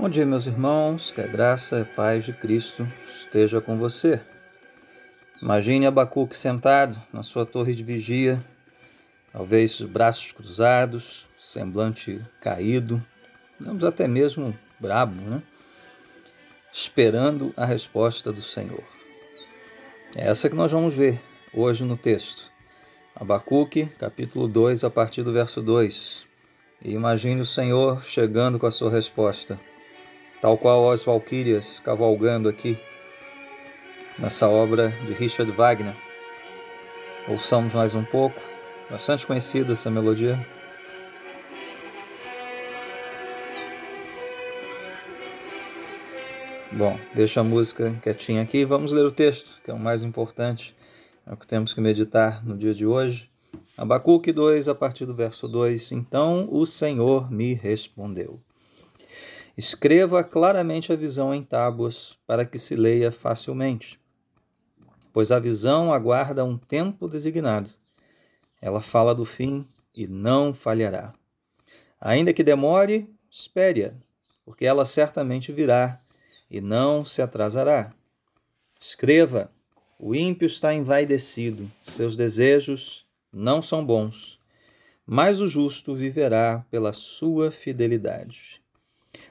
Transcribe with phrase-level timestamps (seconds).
[0.00, 2.86] Bom dia, meus irmãos, que a graça e a paz de Cristo
[3.18, 4.20] esteja com você.
[5.42, 8.40] Imagine Abacuque sentado na sua torre de vigia,
[9.32, 13.04] talvez os braços cruzados, semblante caído,
[13.58, 15.42] digamos até mesmo brabo, né?
[16.72, 18.84] esperando a resposta do Senhor.
[20.14, 21.20] É essa que nós vamos ver
[21.52, 22.52] hoje no texto.
[23.16, 26.24] Abacuque, capítulo 2, a partir do verso 2.
[26.84, 29.58] E imagine o Senhor chegando com a sua resposta
[30.40, 32.78] tal qual as Valquírias cavalgando aqui
[34.18, 35.94] nessa obra de Richard Wagner.
[37.28, 38.40] Ouçamos mais um pouco,
[38.90, 40.38] bastante conhecida essa melodia.
[46.70, 48.64] Bom, deixa a música quietinha aqui.
[48.64, 50.76] Vamos ler o texto, que é o mais importante,
[51.26, 53.28] é o que temos que meditar no dia de hoje.
[53.76, 55.92] Abacuque 2, a partir do verso 2.
[55.92, 58.40] Então o Senhor me respondeu.
[59.58, 63.98] Escreva claramente a visão em tábuas, para que se leia facilmente.
[65.12, 67.68] Pois a visão aguarda um tempo designado.
[68.62, 71.12] Ela fala do fim e não falhará.
[72.00, 73.94] Ainda que demore, espere-a,
[74.44, 76.00] porque ela certamente virá
[76.48, 77.92] e não se atrasará.
[78.80, 79.50] Escreva:
[79.98, 84.38] o ímpio está envaidecido, seus desejos não são bons,
[85.04, 88.62] mas o justo viverá pela sua fidelidade.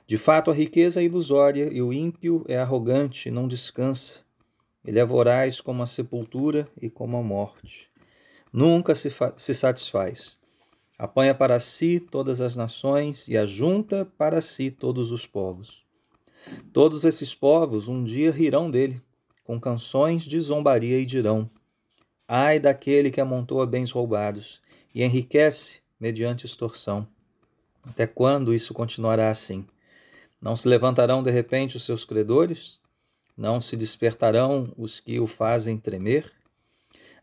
[0.08, 4.22] De fato, a riqueza é ilusória e o ímpio é arrogante, não descansa.
[4.86, 7.92] Ele é voraz como a sepultura e como a morte.
[8.54, 10.38] Nunca se, se satisfaz.
[10.98, 15.86] Apanha para si todas as nações e ajunta para si todos os povos.
[16.72, 19.02] Todos esses povos um dia rirão dele,
[19.44, 21.50] com canções de zombaria e dirão:
[22.26, 24.62] Ai daquele que amontoa bens roubados
[24.96, 27.06] e enriquece mediante extorsão.
[27.84, 29.66] Até quando isso continuará assim?
[30.40, 32.80] Não se levantarão de repente os seus credores?
[33.36, 36.32] Não se despertarão os que o fazem tremer?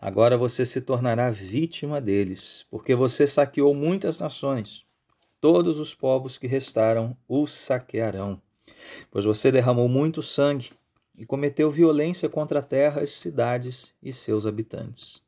[0.01, 4.85] Agora você se tornará vítima deles, porque você saqueou muitas nações.
[5.41, 8.41] Todos os povos que restaram o saquearão,
[9.11, 10.73] pois você derramou muito sangue
[11.17, 15.23] e cometeu violência contra terras, cidades e seus habitantes.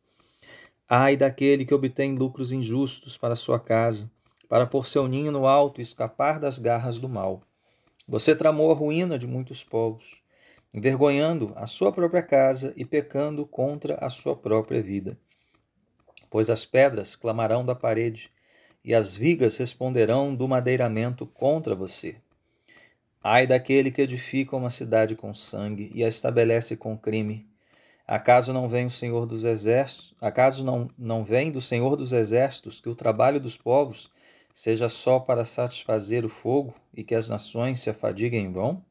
[0.89, 4.11] Ai daquele que obtém lucros injustos para sua casa,
[4.49, 7.43] para pôr seu ninho no alto e escapar das garras do mal.
[8.09, 10.23] Você tramou a ruína de muitos povos,
[10.73, 15.19] envergonhando a sua própria casa e pecando contra a sua própria vida.
[16.31, 18.31] Pois as pedras clamarão da parede
[18.85, 22.21] e as vigas responderão do madeiramento contra você.
[23.21, 27.45] Ai daquele que edifica uma cidade com sangue e a estabelece com crime.
[28.07, 30.15] Acaso não vem o Senhor dos exércitos?
[30.21, 34.13] Acaso não, não vem do Senhor dos exércitos que o trabalho dos povos
[34.57, 38.83] seja só para satisfazer o fogo e que as nações se afadiguem em vão?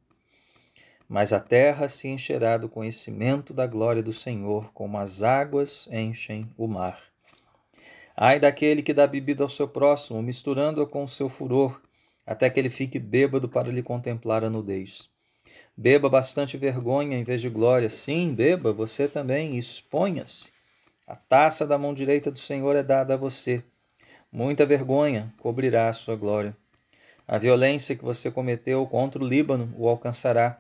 [1.09, 6.47] Mas a terra se encherá do conhecimento da glória do Senhor, como as águas enchem
[6.55, 7.01] o mar.
[8.15, 11.81] Ai daquele que dá bebida ao seu próximo, misturando-a com o seu furor,
[12.27, 15.09] até que ele fique bêbado para lhe contemplar a nudez.
[15.75, 17.89] Beba bastante vergonha em vez de glória.
[17.89, 20.53] Sim, beba você também, exponha-se.
[21.07, 23.63] A taça da mão direita do Senhor é dada a você
[24.35, 26.53] Muita vergonha cobrirá a sua glória.
[27.25, 30.59] A violência que você cometeu contra o Líbano o alcançará,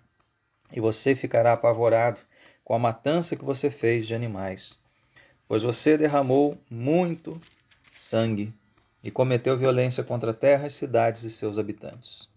[0.71, 2.21] e você ficará apavorado
[2.63, 4.77] com a matança que você fez de animais.
[5.45, 7.37] Pois você derramou muito
[7.91, 8.53] sangue
[9.03, 12.29] e cometeu violência contra a terra, as cidades e seus habitantes.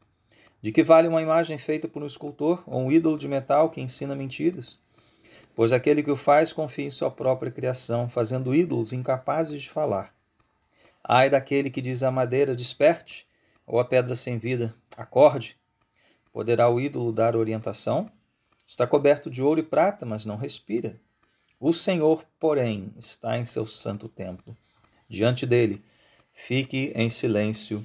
[0.60, 3.80] De que vale uma imagem feita por um escultor ou um ídolo de metal que
[3.80, 4.80] ensina mentiras?
[5.54, 10.17] Pois aquele que o faz confia em sua própria criação, fazendo ídolos incapazes de falar.
[11.10, 13.26] Ai daquele que diz à madeira, desperte,
[13.66, 15.56] ou a pedra sem vida, acorde.
[16.30, 18.10] Poderá o ídolo dar orientação?
[18.66, 21.00] Está coberto de ouro e prata, mas não respira.
[21.58, 24.54] O Senhor, porém, está em seu santo templo.
[25.08, 25.82] Diante dele,
[26.30, 27.82] fique em silêncio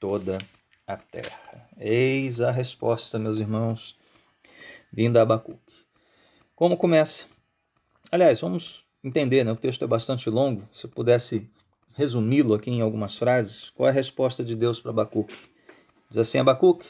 [0.00, 0.38] toda
[0.86, 1.68] a terra.
[1.78, 3.98] Eis a resposta, meus irmãos,
[4.90, 5.84] vinda a Abacuque.
[6.56, 7.26] Como começa?
[8.10, 9.52] Aliás, vamos entender, né?
[9.52, 10.66] o texto é bastante longo.
[10.72, 11.46] Se eu pudesse
[11.92, 15.34] resumi-lo aqui em algumas frases, qual é a resposta de Deus para Abacuque?
[16.08, 16.88] Diz assim: Abacuque,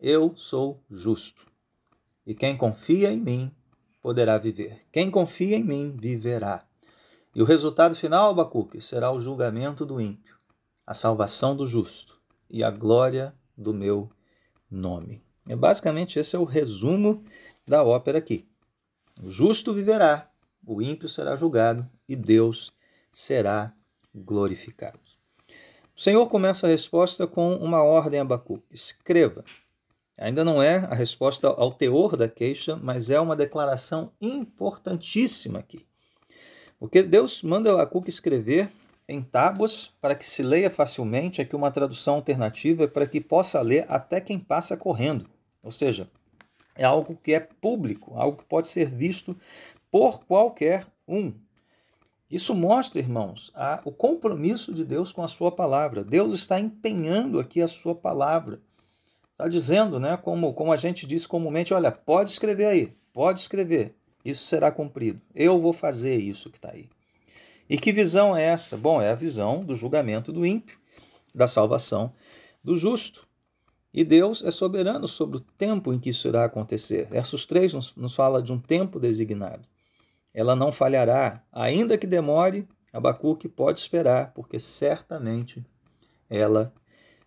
[0.00, 1.46] eu sou justo,
[2.26, 3.50] e quem confia em mim
[4.02, 4.82] poderá viver.
[4.92, 6.64] Quem confia em mim viverá.
[7.34, 10.36] E o resultado final, Abacuque, será o julgamento do ímpio,
[10.86, 14.10] a salvação do justo e a glória do meu
[14.70, 15.22] nome.
[15.48, 17.24] É basicamente esse é o resumo
[17.66, 18.48] da ópera aqui.
[19.22, 20.30] O justo viverá,
[20.66, 22.72] o ímpio será julgado e Deus
[23.12, 23.74] será
[24.14, 25.18] glorificados.
[25.96, 29.44] O Senhor começa a resposta com uma ordem a Abacuque: escreva.
[30.18, 35.84] Ainda não é a resposta ao teor da queixa, mas é uma declaração importantíssima aqui.
[36.78, 38.70] Porque Deus manda Abacuque escrever
[39.08, 43.60] em tábuas para que se leia facilmente, aqui uma tradução alternativa é para que possa
[43.60, 45.28] ler até quem passa correndo.
[45.62, 46.08] Ou seja,
[46.76, 49.36] é algo que é público, algo que pode ser visto
[49.90, 51.32] por qualquer um.
[52.34, 56.02] Isso mostra, irmãos, a, o compromisso de Deus com a sua palavra.
[56.02, 58.60] Deus está empenhando aqui a sua palavra.
[59.30, 63.94] Está dizendo, né, como, como a gente diz comumente, olha, pode escrever aí, pode escrever,
[64.24, 65.20] isso será cumprido.
[65.32, 66.88] Eu vou fazer isso que está aí.
[67.70, 68.76] E que visão é essa?
[68.76, 70.76] Bom, é a visão do julgamento do ímpio,
[71.32, 72.12] da salvação
[72.64, 73.28] do justo.
[73.92, 77.06] E Deus é soberano sobre o tempo em que isso irá acontecer.
[77.06, 79.68] Versos 3 nos, nos fala de um tempo designado.
[80.34, 85.64] Ela não falhará, ainda que demore, Abacuque pode esperar, porque certamente
[86.28, 86.74] ela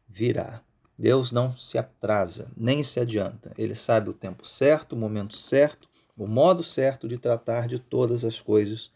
[0.07, 0.61] virá.
[0.97, 3.53] Deus não se atrasa, nem se adianta.
[3.57, 5.87] Ele sabe o tempo certo, o momento certo,
[6.17, 8.91] o modo certo de tratar de todas as coisas,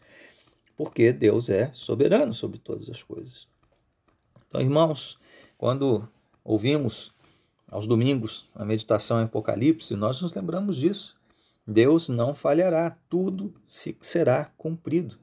[0.76, 3.46] porque Deus é soberano sobre todas as coisas.
[4.48, 5.18] Então, irmãos,
[5.56, 6.08] quando
[6.44, 7.14] ouvimos
[7.68, 11.14] aos domingos a meditação em Apocalipse, nós nos lembramos disso.
[11.72, 15.18] Deus não falhará, tudo será cumprido.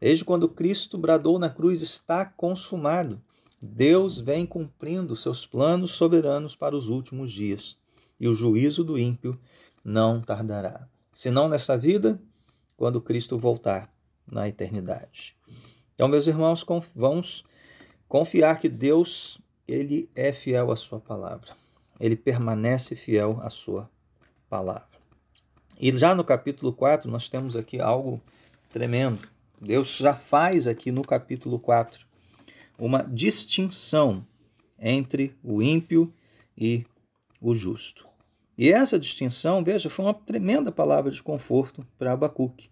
[0.00, 3.20] Desde quando Cristo bradou na cruz, está consumado.
[3.60, 7.78] Deus vem cumprindo seus planos soberanos para os últimos dias,
[8.18, 9.38] e o juízo do ímpio
[9.84, 10.88] não tardará.
[11.12, 12.20] Se não nessa vida,
[12.76, 13.92] quando Cristo voltar
[14.26, 15.36] na eternidade.
[15.94, 16.64] Então, meus irmãos,
[16.94, 17.44] vamos
[18.08, 21.56] confiar que Deus, ele é fiel à sua palavra.
[21.98, 23.90] Ele permanece fiel à sua
[24.48, 24.95] palavra.
[25.78, 28.20] E já no capítulo 4, nós temos aqui algo
[28.70, 29.28] tremendo.
[29.60, 32.06] Deus já faz aqui no capítulo 4
[32.78, 34.26] uma distinção
[34.78, 36.12] entre o ímpio
[36.56, 36.84] e
[37.40, 38.06] o justo.
[38.56, 42.70] E essa distinção, veja, foi uma tremenda palavra de conforto para Abacuque.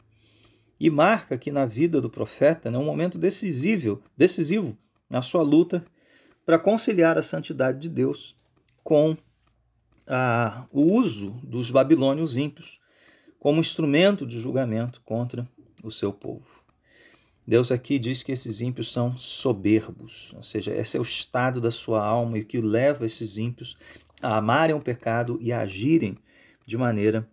[0.81, 4.77] E marca que na vida do profeta né, um momento decisivo, decisivo
[5.11, 5.85] na sua luta
[6.45, 8.35] para conciliar a santidade de Deus
[8.83, 9.15] com
[10.07, 12.83] a, o uso dos babilônios ímpios
[13.45, 15.47] como instrumento de julgamento contra
[15.83, 16.65] o seu povo.
[17.47, 21.71] Deus aqui diz que esses ímpios são soberbos, ou seja, esse é o estado da
[21.71, 23.77] sua alma e que leva esses ímpios
[24.23, 26.17] a amarem o pecado e a agirem
[26.67, 27.29] de maneira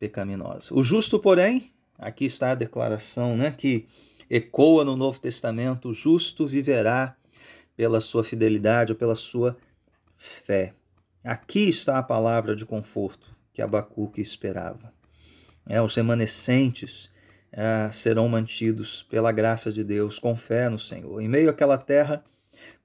[0.00, 0.74] pecaminosa.
[0.74, 3.86] O justo, porém, aqui está a declaração né, que
[4.28, 7.16] ecoa no Novo Testamento: o justo viverá
[7.76, 9.56] pela sua fidelidade ou pela sua
[10.16, 10.74] fé.
[11.22, 14.92] Aqui está a palavra de conforto que Abacuque esperava.
[15.66, 17.10] É, os remanescentes
[17.52, 21.20] é, serão mantidos pela graça de Deus, com fé no Senhor.
[21.20, 22.24] Em meio àquela terra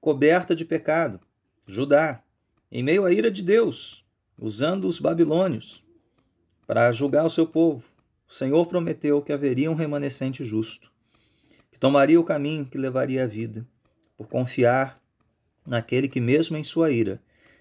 [0.00, 1.20] coberta de pecado,
[1.66, 2.22] Judá,
[2.70, 4.04] em meio à ira de Deus,
[4.38, 5.84] usando os babilônios
[6.66, 7.84] para julgar o seu povo,
[8.28, 10.90] o Senhor prometeu que haveria um remanescente justo,
[11.72, 13.66] que tomaria o caminho que levaria à vida,
[14.16, 15.00] por confiar
[15.66, 17.20] naquele que, mesmo em sua ira,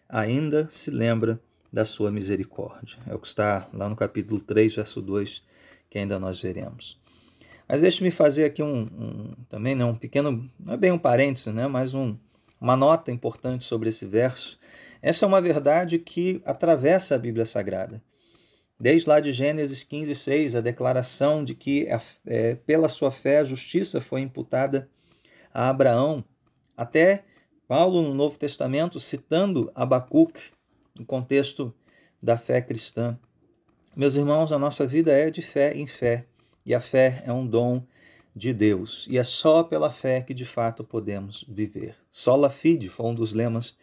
[0.10, 1.40] ainda se lembra
[1.72, 2.98] da sua misericórdia.
[3.08, 5.44] É o que está lá no capítulo 3, verso 2
[5.90, 7.00] que ainda nós veremos.
[7.68, 11.52] Mas deixe-me fazer aqui um, um, também né, um pequeno, não é bem um parêntese,
[11.52, 12.18] né, mas um,
[12.60, 14.58] uma nota importante sobre esse verso.
[15.02, 18.02] Essa é uma verdade que atravessa a Bíblia Sagrada.
[18.80, 21.88] Desde lá de Gênesis 15, 6, a declaração de que
[22.26, 24.90] é, pela sua fé a justiça foi imputada
[25.54, 26.24] a Abraão,
[26.76, 27.24] até
[27.68, 30.57] Paulo no Novo Testamento citando Abacuque
[30.98, 31.74] no contexto
[32.22, 33.18] da fé cristã.
[33.96, 36.26] Meus irmãos, a nossa vida é de fé em fé,
[36.66, 37.84] e a fé é um dom
[38.36, 41.96] de Deus, e é só pela fé que de fato podemos viver.
[42.12, 43.76] Sola fide foi um dos lemas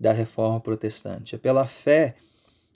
[0.00, 1.34] da reforma protestante.
[1.34, 2.14] É pela fé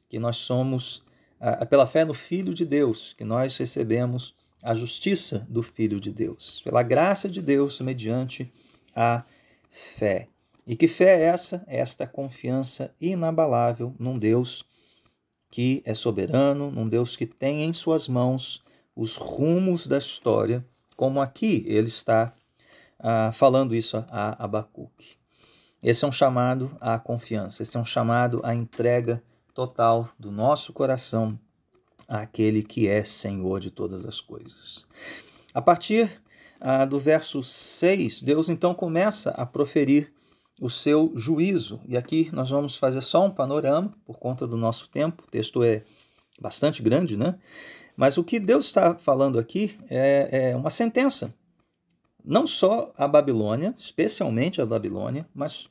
[0.08, 1.02] que nós somos,
[1.40, 6.12] é pela fé no Filho de Deus que nós recebemos a justiça do Filho de
[6.12, 8.52] Deus, pela graça de Deus mediante
[8.94, 9.24] a
[9.70, 10.28] fé.
[10.66, 11.64] E que fé é essa?
[11.66, 14.64] É esta confiança inabalável num Deus
[15.50, 18.62] que é soberano, num Deus que tem em suas mãos
[18.96, 20.64] os rumos da história,
[20.96, 22.32] como aqui ele está
[22.98, 25.16] ah, falando isso a Abacuque.
[25.82, 30.72] Esse é um chamado à confiança, esse é um chamado à entrega total do nosso
[30.72, 31.38] coração
[32.08, 34.86] àquele que é Senhor de todas as coisas.
[35.52, 36.22] A partir
[36.60, 40.12] ah, do verso 6, Deus então começa a proferir
[40.62, 41.80] o seu juízo.
[41.88, 45.24] E aqui nós vamos fazer só um panorama por conta do nosso tempo.
[45.26, 45.82] O texto é
[46.40, 47.36] bastante grande, né?
[47.96, 51.34] Mas o que Deus está falando aqui é, é uma sentença.
[52.24, 55.68] Não só a Babilônia, especialmente a Babilônia, mas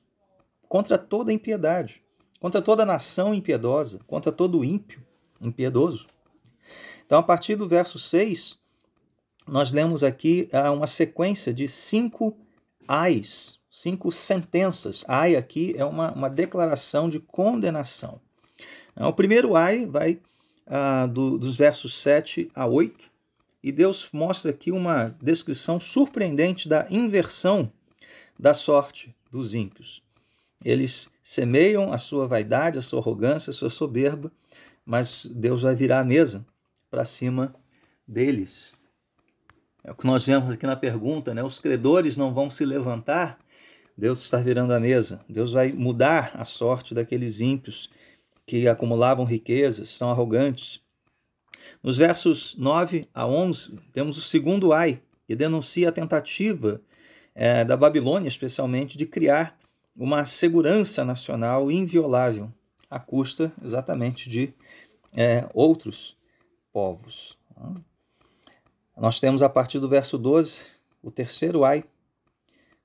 [0.67, 2.03] contra toda impiedade,
[2.37, 5.01] contra toda nação impiedosa, contra todo ímpio,
[5.39, 6.05] impiedoso.
[7.05, 8.59] Então, a partir do verso 6,
[9.47, 12.37] nós lemos aqui uma sequência de cinco
[12.85, 15.05] ais, cinco sentenças.
[15.07, 18.19] Ai aqui é uma, uma declaração de condenação.
[18.91, 20.19] Então, o primeiro ai vai
[20.67, 23.09] ah, do, dos versos 7 a 8,
[23.63, 27.71] e Deus mostra aqui uma descrição surpreendente da inversão
[28.37, 30.03] da sorte dos ímpios.
[30.63, 34.31] Eles semeiam a sua vaidade, a sua arrogância, a sua soberba,
[34.85, 36.45] mas Deus vai virar a mesa
[36.89, 37.53] para cima
[38.07, 38.73] deles.
[39.83, 41.43] É o que nós vemos aqui na pergunta, né?
[41.43, 43.39] Os credores não vão se levantar,
[44.01, 45.23] Deus está virando a mesa.
[45.29, 47.87] Deus vai mudar a sorte daqueles ímpios
[48.47, 50.81] que acumulavam riquezas, são arrogantes.
[51.83, 56.81] Nos versos 9 a 11, temos o segundo ai, que denuncia a tentativa
[57.35, 59.55] é, da Babilônia, especialmente, de criar
[59.95, 62.51] uma segurança nacional inviolável,
[62.89, 64.51] à custa exatamente de
[65.15, 66.17] é, outros
[66.73, 67.37] povos.
[68.97, 70.69] Nós temos a partir do verso 12
[71.03, 71.83] o terceiro ai.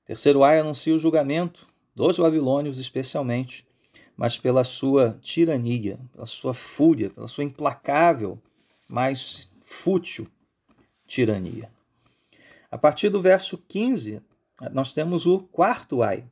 [0.07, 3.67] Terceiro ai anuncia o julgamento dos babilônios, especialmente,
[4.15, 8.41] mas pela sua tirania, pela sua fúria, pela sua implacável,
[8.87, 10.25] mas fútil
[11.05, 11.69] tirania.
[12.71, 14.21] A partir do verso 15,
[14.71, 16.23] nós temos o quarto ai,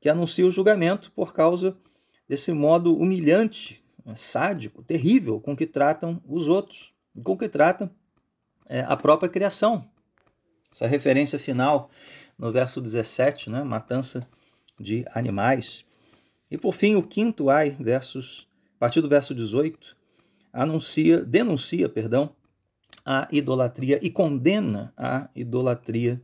[0.00, 1.76] que anuncia o julgamento por causa
[2.28, 7.90] desse modo humilhante, sádico, terrível com que tratam os outros, com que tratam
[8.68, 9.84] é, a própria criação.
[10.72, 11.90] Essa referência final
[12.40, 14.26] no verso 17, né, matança
[14.78, 15.84] de animais.
[16.50, 19.94] E por fim, o quinto ai, versos, a partir do verso 18,
[20.50, 22.34] anuncia, denuncia, perdão,
[23.04, 26.20] a idolatria e condena a idolatria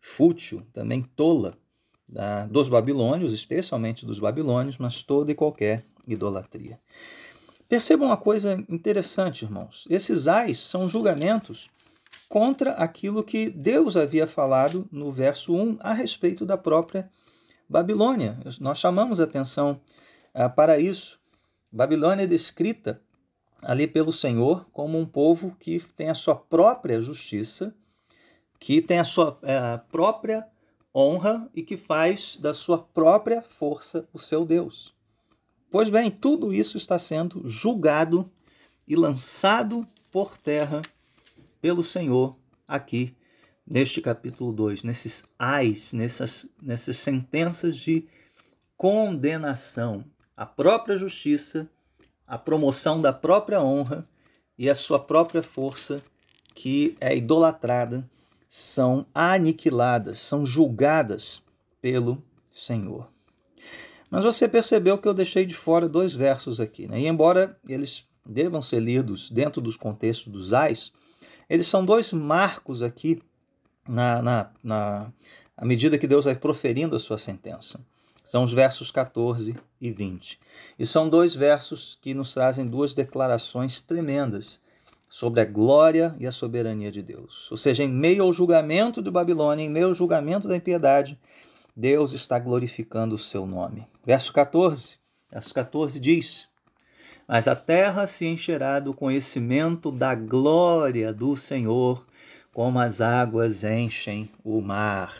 [0.00, 1.58] fútil, também tola,
[2.08, 6.80] da, dos babilônios, especialmente dos babilônios, mas toda e qualquer idolatria.
[7.68, 9.84] Percebam uma coisa interessante, irmãos.
[9.90, 11.68] Esses ais são julgamentos
[12.28, 17.10] contra aquilo que Deus havia falado no verso 1 a respeito da própria
[17.68, 18.38] Babilônia.
[18.60, 19.80] Nós chamamos atenção
[20.34, 21.18] ah, para isso.
[21.72, 23.00] Babilônia é descrita
[23.62, 27.74] ali pelo Senhor como um povo que tem a sua própria justiça,
[28.58, 30.46] que tem a sua é, própria
[30.94, 34.94] honra e que faz da sua própria força o seu Deus.
[35.70, 38.30] Pois bem, tudo isso está sendo julgado
[38.86, 40.80] e lançado por terra
[41.60, 42.36] pelo Senhor
[42.66, 43.16] aqui
[43.66, 48.06] neste capítulo 2, nesses ais, nessas, nessas sentenças de
[48.76, 50.04] condenação.
[50.36, 51.68] A própria justiça,
[52.26, 54.08] a promoção da própria honra
[54.56, 56.02] e a sua própria força
[56.54, 58.08] que é idolatrada
[58.48, 61.42] são aniquiladas, são julgadas
[61.80, 63.08] pelo Senhor.
[64.10, 67.00] Mas você percebeu que eu deixei de fora dois versos aqui, né?
[67.00, 70.92] E embora eles devam ser lidos dentro dos contextos dos ais,
[71.48, 73.22] eles são dois marcos aqui
[73.88, 75.12] na, na, na
[75.56, 77.80] à medida que Deus vai proferindo a sua sentença.
[78.22, 80.38] São os versos 14 e 20.
[80.78, 84.60] E são dois versos que nos trazem duas declarações tremendas
[85.08, 87.50] sobre a glória e a soberania de Deus.
[87.50, 91.18] Ou seja, em meio ao julgamento de Babilônia, em meio ao julgamento da impiedade,
[91.74, 93.86] Deus está glorificando o seu nome.
[94.04, 94.96] Verso 14.
[95.30, 96.47] Verso 14 diz:
[97.28, 102.02] mas a terra se encherá do conhecimento da glória do Senhor,
[102.54, 105.14] como as águas enchem o mar.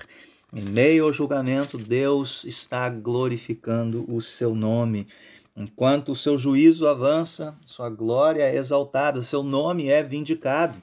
[0.51, 5.07] Em meio ao julgamento, Deus está glorificando o seu nome.
[5.55, 10.81] Enquanto o seu juízo avança, sua glória é exaltada, seu nome é vindicado.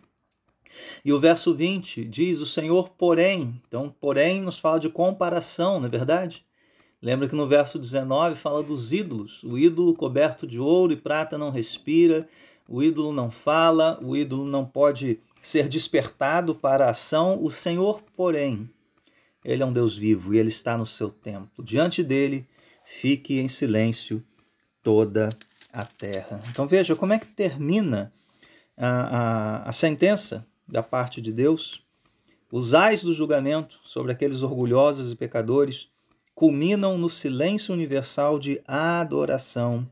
[1.03, 5.87] E o verso 20 diz: O Senhor, porém, então, porém, nos fala de comparação, não
[5.87, 6.45] é verdade?
[7.01, 9.43] Lembra que no verso 19 fala dos ídolos.
[9.43, 12.27] O ídolo coberto de ouro e prata não respira,
[12.67, 17.43] o ídolo não fala, o ídolo não pode ser despertado para a ação.
[17.43, 18.69] O Senhor, porém,
[19.43, 21.63] ele é um Deus vivo e ele está no seu templo.
[21.63, 22.47] Diante dele,
[22.83, 24.23] fique em silêncio
[24.81, 25.29] toda
[25.71, 26.41] a terra.
[26.49, 28.11] Então veja como é que termina
[28.77, 31.83] a, a, a sentença da parte de Deus.
[32.51, 35.89] Os ais do julgamento sobre aqueles orgulhosos e pecadores
[36.35, 39.89] culminam no silêncio universal de adoração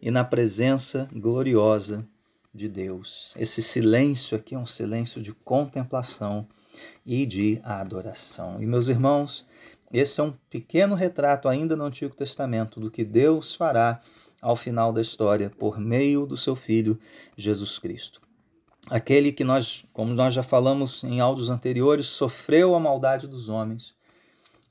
[0.00, 2.04] e na presença gloriosa
[2.52, 3.34] de Deus.
[3.38, 6.46] Esse silêncio aqui é um silêncio de contemplação
[7.04, 8.60] e de adoração.
[8.62, 9.46] E meus irmãos,
[9.92, 14.00] esse é um pequeno retrato ainda no Antigo Testamento do que Deus fará
[14.40, 16.98] ao final da história por meio do seu filho
[17.36, 18.22] Jesus Cristo.
[18.88, 23.94] Aquele que nós, como nós já falamos em áudios anteriores, sofreu a maldade dos homens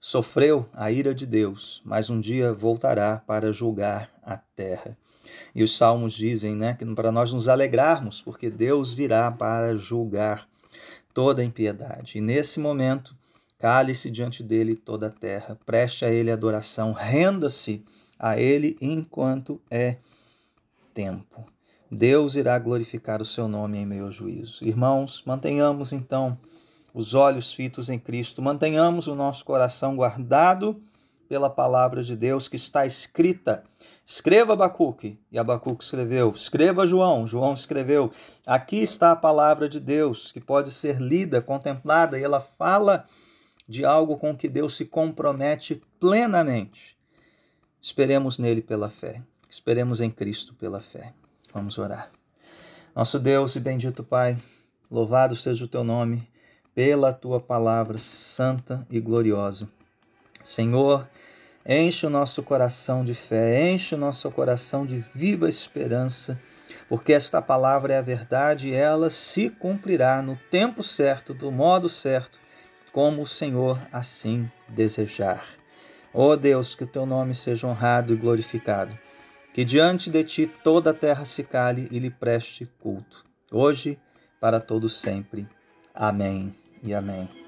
[0.03, 4.97] Sofreu a ira de Deus, mas um dia voltará para julgar a terra.
[5.53, 10.49] E os salmos dizem, né, que para nós nos alegrarmos, porque Deus virá para julgar
[11.13, 12.17] toda a impiedade.
[12.17, 13.15] E nesse momento,
[13.59, 17.85] cale-se diante dele toda a terra, preste a ele adoração, renda-se
[18.17, 19.97] a ele enquanto é
[20.95, 21.45] tempo.
[21.91, 24.65] Deus irá glorificar o seu nome em meio ao juízo.
[24.65, 26.39] Irmãos, mantenhamos então
[26.93, 30.81] os olhos fitos em Cristo, mantenhamos o nosso coração guardado
[31.31, 33.63] pela palavra de Deus que está escrita.
[34.05, 36.31] Escreva Abacuque, e Abacuque escreveu.
[36.31, 38.11] Escreva João, João escreveu.
[38.45, 43.05] Aqui está a palavra de Deus, que pode ser lida, contemplada, e ela fala
[43.65, 46.97] de algo com que Deus se compromete plenamente.
[47.81, 49.21] Esperemos nele pela fé.
[49.49, 51.13] Esperemos em Cristo pela fé.
[51.53, 52.11] Vamos orar.
[52.93, 54.37] Nosso Deus e bendito Pai,
[54.89, 56.30] louvado seja o teu nome
[56.73, 59.69] pela tua palavra santa e gloriosa.
[60.43, 61.07] Senhor,
[61.65, 66.39] enche o nosso coração de fé, enche o nosso coração de viva esperança,
[66.87, 71.89] porque esta palavra é a verdade e ela se cumprirá no tempo certo, do modo
[71.89, 72.39] certo,
[72.91, 75.45] como o Senhor assim desejar.
[76.13, 78.97] Ó oh Deus, que o teu nome seja honrado e glorificado,
[79.53, 83.97] que diante de ti toda a terra se cale e lhe preste culto, hoje
[84.39, 85.47] para todos sempre.
[85.93, 87.40] Amém e amém.